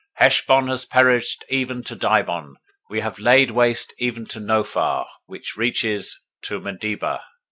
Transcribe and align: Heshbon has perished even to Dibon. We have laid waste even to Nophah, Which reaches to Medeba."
Heshbon 0.15 0.67
has 0.69 0.83
perished 0.83 1.45
even 1.47 1.83
to 1.83 1.95
Dibon. 1.95 2.55
We 2.89 3.01
have 3.01 3.19
laid 3.19 3.51
waste 3.51 3.93
even 3.99 4.25
to 4.29 4.39
Nophah, 4.39 5.05
Which 5.27 5.55
reaches 5.55 6.19
to 6.41 6.59
Medeba." 6.59 7.21